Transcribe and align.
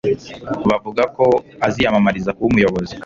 Bavuga 0.69 1.03
ko 1.15 1.25
aziyamamariza 1.67 2.33
kuba 2.35 2.47
umuyobozi 2.49 2.93